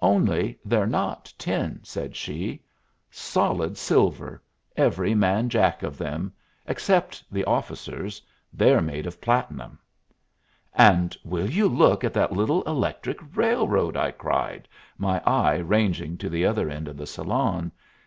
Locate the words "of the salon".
16.88-17.70